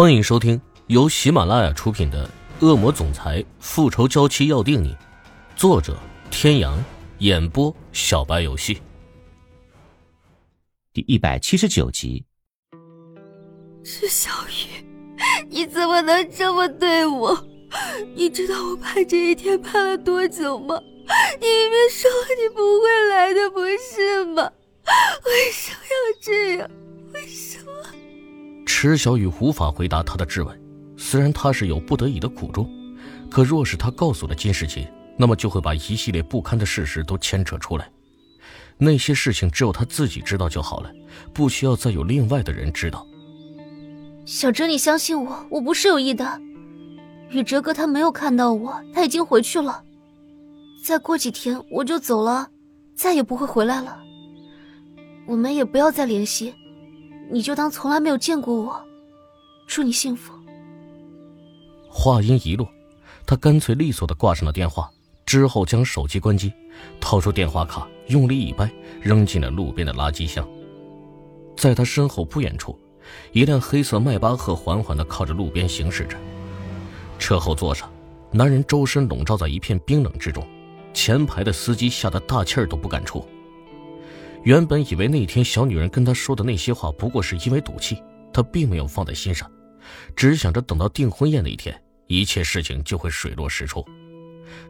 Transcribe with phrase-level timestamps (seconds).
[0.00, 2.30] 欢迎收听由喜马拉雅出品的
[2.64, 4.90] 《恶魔总裁复仇娇妻要定你》，
[5.56, 5.98] 作者：
[6.30, 6.78] 天阳，
[7.18, 8.80] 演播：小白游戏。
[10.92, 12.24] 第一百七十九集。
[13.82, 14.86] 是小雨，
[15.50, 17.36] 你怎么能这么对我？
[18.14, 20.80] 你知道我盼这一天盼了多久吗？
[21.40, 22.08] 你明明说
[22.40, 24.48] 你不会来的，不是吗？
[25.24, 26.70] 为什么要这样？
[28.80, 30.56] 池小雨无法回答他的质问，
[30.96, 32.70] 虽然他是有不得已的苦衷，
[33.28, 37.90] 可若是他告诉了金世杰，那么就会把一系列不堪的事实都牵扯出来。
[38.76, 40.92] 那些事情只有他自己知道就好了，
[41.34, 43.04] 不需要再有另外的人知道。
[44.24, 46.40] 小哲，你相信我，我不是有意的。
[47.30, 49.82] 宇哲哥他没有看到我，他已经回去了。
[50.84, 52.48] 再过几天我就走了，
[52.94, 53.98] 再也不会回来了。
[55.26, 56.54] 我们也不要再联系。
[57.30, 58.82] 你就当从来没有见过我，
[59.66, 60.32] 祝你幸福。
[61.88, 62.66] 话音一落，
[63.26, 64.90] 他干脆利索的挂上了电话，
[65.26, 66.52] 之后将手机关机，
[67.00, 68.70] 掏出电话卡，用力一掰，
[69.00, 70.46] 扔进了路边的垃圾箱。
[71.56, 72.78] 在他身后不远处，
[73.32, 76.16] 一辆黑色迈巴赫缓缓的靠着路边行驶着，
[77.18, 77.90] 车后座上，
[78.30, 80.46] 男人周身笼罩在一片冰冷之中，
[80.94, 83.26] 前排的司机吓得大气儿都不敢出。
[84.44, 89.50] 原本以为那天小女人跟他说的那些话不过是因为赌气，他并没有放在心上，
[90.16, 93.84] 只想着等到订婚宴那一天，一切事情就会水落石出。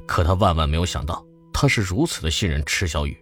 [0.06, 3.16] 可他万万没有想到，他是如此的信任池小雨，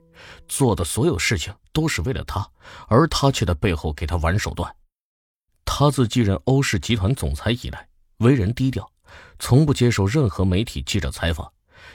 [0.49, 2.49] 做的所有事情都是为了他，
[2.89, 4.75] 而他却在背后给他玩手段。
[5.65, 7.87] 他自继任欧氏集团总裁以来，
[8.19, 8.89] 为人低调，
[9.39, 11.53] 从不接受任何媒体记者采访，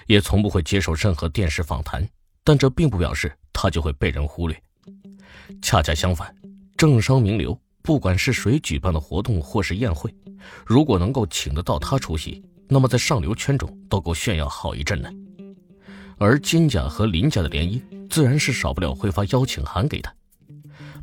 [0.08, 2.08] 也从不会接受任何电视访谈。
[2.44, 4.62] 但这并不表示他就会被人忽略，
[5.62, 6.36] 恰恰相反，
[6.78, 10.14] 政商名流不管是谁举办的活动或是宴会，
[10.66, 15.10] 如果能够请得到他出席，那么在上流圈中都够炫耀好一阵呢。
[16.18, 20.14] 而金家和林家的联姻，自然是少不了会发邀请函给他。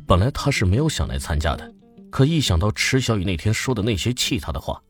[0.07, 1.73] 本来他是没有想来参加的，
[2.09, 4.81] 可一想到池小雨那天说的那些气他的话，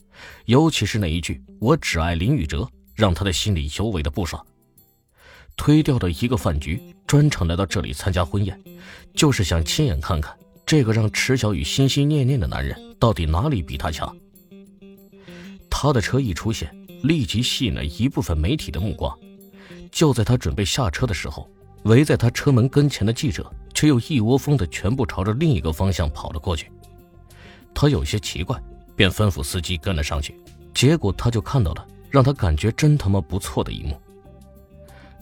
[0.45, 4.45] 尤其是那一句“我只爱林宇哲”，让他的心里尤为的不爽。
[5.59, 8.57] 推掉的一个饭局，专程来到这里参加婚宴，
[9.13, 10.33] 就是想亲眼看看
[10.65, 14.15] 这个让池小雨心心念念的男人到底哪里比他强。
[15.69, 19.13] 他的车一出现，立即吸引了一部分媒体的目光。
[19.91, 21.45] 就在他准备下车的时候，
[21.83, 26.71] 围在他车门跟前的记者却又一窝蜂的全部朝着另一个方向跑了过去。
[27.75, 28.57] 他有些奇怪，
[28.95, 30.39] 便吩咐司机跟了上去。
[30.73, 33.99] 结果他就看到了让他感觉真他妈不错的一幕。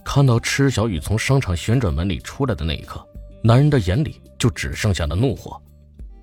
[0.08, 3.06] 看到池小雨从商场旋转门里出来的那一刻，
[3.44, 5.60] 男人的眼里就只剩下了怒火、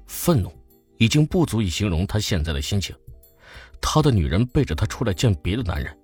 [0.07, 0.51] 愤怒，
[0.97, 2.95] 已经不足以形容他现在的心情。
[3.79, 5.95] 他的女人背着他出来见别的男人，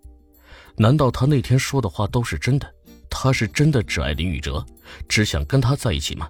[0.77, 2.71] 难道他那天说的话都是真的？
[3.09, 4.63] 他是真的只爱林宇哲，
[5.09, 6.29] 只想跟他在一起吗？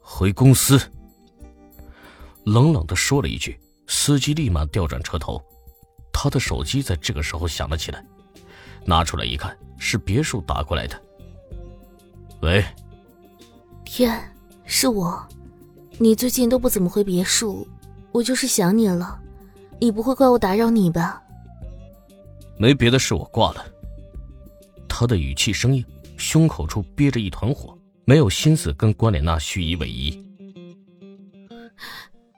[0.00, 0.76] 回公司。
[2.44, 3.56] 冷冷的说了一句，
[3.86, 5.40] 司机立马调转车头，
[6.12, 8.04] 他的手机在这个时候响了起来。
[8.86, 11.00] 拿出来一看，是别墅打过来的。
[12.42, 12.64] 喂，
[13.84, 14.20] 天，
[14.64, 15.26] 是我。
[15.98, 17.66] 你最近都不怎么回别墅，
[18.12, 19.20] 我就是想你了。
[19.80, 21.22] 你不会怪我打扰你吧？
[22.56, 23.64] 没别的事，我挂了。
[24.88, 25.84] 他的语气生硬，
[26.16, 30.18] 胸口处憋着一团火，没有心思跟关莲娜虚以委蛇。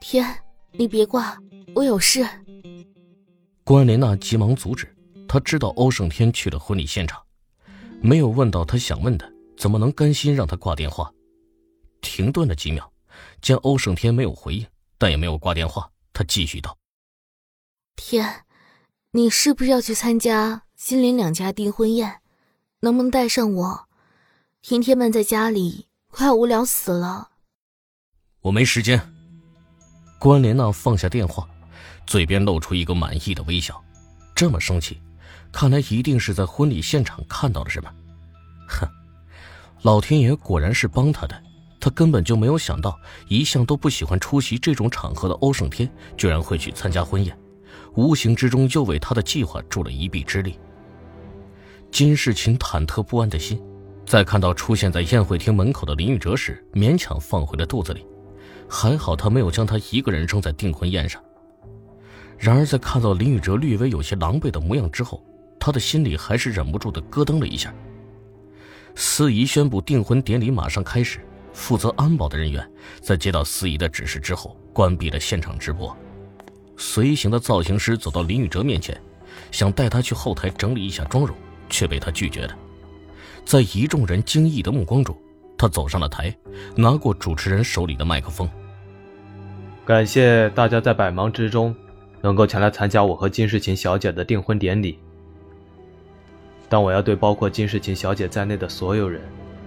[0.01, 0.27] 天，
[0.73, 1.39] 你别挂，
[1.75, 2.27] 我有事。
[3.65, 4.96] 关莲娜急忙阻止。
[5.29, 7.23] 他知道欧胜天去了婚礼现场，
[8.01, 11.13] 没有问到他想问的，怎么能甘心让他挂电话？
[12.01, 12.93] 停顿了几秒，
[13.41, 14.67] 见欧胜天没有回应，
[14.99, 16.77] 但也没有挂电话，他继续道
[17.97, 18.45] ：“天，
[19.13, 22.21] 你是不是要去参加金林两家订婚宴？
[22.81, 23.89] 能不能带上我？
[24.63, 27.31] 天天闷在家里，快无聊死了。”
[28.43, 29.13] 我没时间。
[30.21, 31.49] 关莲娜放下电话，
[32.07, 33.83] 嘴边露出一个满意的微笑，
[34.35, 35.01] 这么生气。
[35.53, 37.91] 看来一定是在婚礼现场看到了什么，
[38.69, 38.89] 哼！
[39.83, 41.43] 老天爷果然是帮他的，
[41.79, 42.99] 他根本就没有想到，
[43.29, 47.39] 一向都不喜欢出席这种场合的欧胜天，居然会去参加婚宴，
[47.95, 50.59] 无形之中又为他的计划助了一臂之力。
[51.93, 53.63] 金世琴忐忑不安的心，
[54.05, 58.05] 在看到出现在宴会厅门口的林宇哲时，勉强放回了肚子里，
[58.69, 61.23] 还好他没有将他一个人扔在订婚宴上。
[62.37, 65.25] 然而在看到林宇哲略微有些狼狈的模样之后，
[65.67, 67.75] 他的心里还是忍不住的咯噔了一下。
[68.95, 71.19] 司仪宣布订婚典礼马上开始，
[71.53, 72.65] 负责安保的人员
[73.01, 75.95] 在接到司仪的指示之后，关闭了现场直播。
[76.77, 78.97] 随行的造型师走到林宇哲面前，
[79.51, 81.37] 想带他去后台整理一下妆容，
[81.69, 82.57] 却被他拒绝了。
[83.45, 85.19] 在一众人惊异的目光中，
[85.59, 86.33] 他走上了台，
[86.77, 88.49] 拿过主持人手里的麦克风。
[89.85, 91.75] 感谢大家在百忙之中，
[92.21, 95.01] 能够前来参加我和金世琴小姐的订婚典礼。
[96.69, 99.23] 但我要对包括金世琴小姐在内的所有人，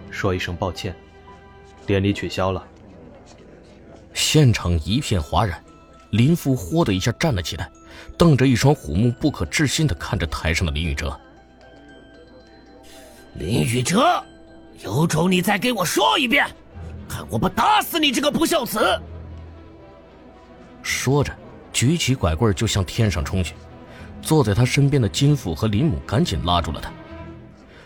[0.10, 0.96] 说一声抱歉，
[1.86, 2.64] 典礼取消了。
[4.14, 5.64] 现场一片哗然，
[6.12, 7.72] 林父豁的一下站了起来，
[8.18, 11.18] 瞪着一双虎目，不可置信的看着台上的林宇哲。
[13.36, 14.22] 林宇哲，
[14.84, 16.46] 有种你再给我说一遍，
[17.08, 19.00] 看我不打死你这个不孝子！
[20.82, 21.34] 说着，
[21.72, 23.54] 举起拐棍就向天上冲去。
[24.22, 26.92] 坐在他身边的金父和林母赶紧拉住了他。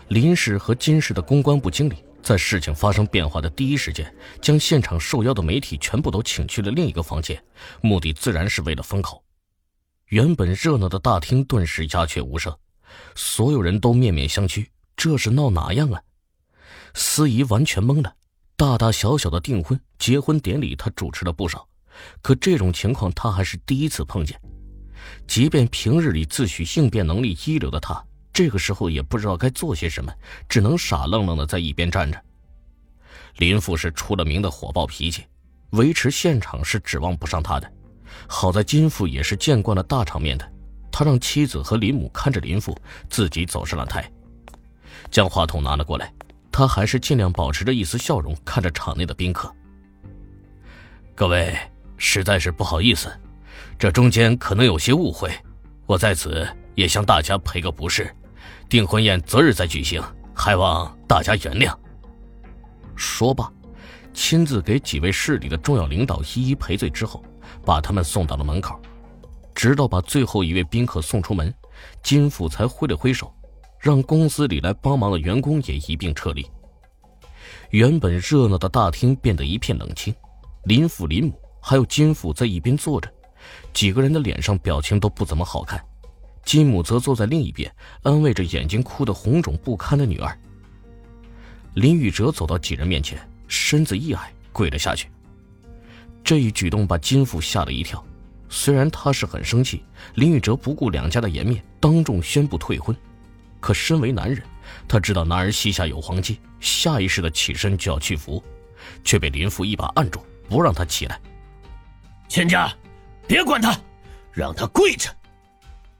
[0.08, 7.42] 林氏和金氏的公关部经理在事情发生变化的第一时间，将现场受邀的媒体全部都请去了另一个房间，
[7.80, 9.22] 目的自然是为了封口。
[10.08, 12.54] 原本热闹的大厅顿时鸦雀无声，
[13.14, 14.66] 所有人都面面相觑，
[14.96, 16.02] 这是闹哪样啊？
[16.94, 18.14] 司仪完全懵了。
[18.56, 21.66] 大大小小的订婚、结婚典礼，他主持了不少。
[22.22, 24.40] 可这种情况他还是第一次碰见，
[25.26, 30.12] 即便平日里自诩应变能力一流的他，这个时候也不知道该做些什么，
[30.48, 32.20] 只能傻愣愣的在一边站着。
[33.36, 35.24] 林父是出了名的火爆脾气，
[35.70, 37.70] 维持现场是指望不上他的。
[38.28, 40.52] 好在金父也是见惯了大场面的，
[40.92, 42.76] 他让妻子和林母看着林父，
[43.08, 44.08] 自己走上了台，
[45.10, 46.12] 将话筒拿了过来，
[46.52, 49.52] 他还是尽量保持着一丝笑容，看着场内的宾客，
[51.14, 51.56] 各位。
[51.96, 53.08] 实在是不好意思，
[53.78, 55.30] 这中间可能有些误会，
[55.86, 58.08] 我在此也向大家赔个不是。
[58.68, 60.02] 订婚宴择日再举行，
[60.34, 61.74] 还望大家原谅。
[62.96, 63.52] 说罢，
[64.12, 67.22] 亲自给几位市里的重要领导一一赔罪之后，
[67.64, 68.80] 把他们送到了门口，
[69.54, 71.52] 直到把最后一位宾客送出门，
[72.02, 73.32] 金父才挥了挥手，
[73.78, 76.46] 让公司里来帮忙的员工也一并撤离。
[77.70, 80.14] 原本热闹的大厅变得一片冷清，
[80.64, 81.40] 林父林母。
[81.66, 83.10] 还有金父在一边坐着，
[83.72, 85.82] 几个人的脸上表情都不怎么好看。
[86.44, 90.38] 金母则坐在另一边，安慰着眼睛哭得红肿不堪的女儿。
[91.74, 93.18] 林宇哲走到几人面前，
[93.48, 95.08] 身子一矮，跪了下去。
[96.22, 98.04] 这一举动把金父吓了一跳。
[98.48, 99.82] 虽然他是很生气，
[100.14, 102.94] 林宇哲不顾两家的颜面，当众宣布退婚。
[103.58, 104.40] 可身为男人，
[104.86, 108.42] 他知道男儿膝下有黄金，下意识的起身就要去扶，
[109.02, 111.18] 却被林父一把按住，不让他起来。
[112.28, 112.72] 全家，
[113.26, 113.78] 别管他，
[114.32, 115.10] 让他跪着。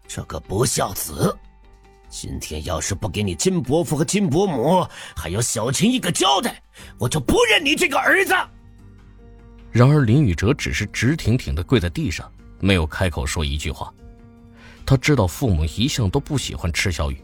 [0.07, 1.37] 这个不孝子，
[2.09, 4.87] 今天要是不给你金伯父和金伯母
[5.17, 6.63] 还有小琴一个交代，
[6.99, 8.35] 我就不认你这个儿子。
[9.73, 12.31] 然而林宇哲只是直挺挺的跪在地上，
[12.61, 13.93] 没有开口说一句话。
[14.87, 17.21] 他知道父母一向都不喜欢池小雨，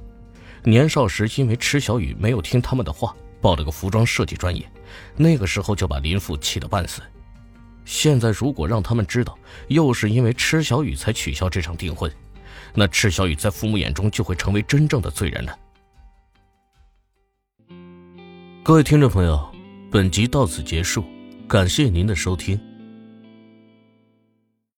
[0.64, 4.66] 年少时因为池小雨没有听他们的话，报了个服装设计专业，
[5.14, 7.02] 那个时候就把林父气得半死。
[7.90, 12.08] 现在如果让他们知道，又是因为池小雨才取消这场订婚，
[12.72, 15.58] 那池小雨在父母眼中就会成为真正的罪人了。
[18.62, 19.44] 各位听众朋友，
[19.90, 21.04] 本集到此结束，
[21.48, 22.69] 感谢您的收听。